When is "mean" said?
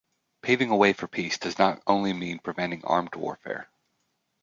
2.11-2.39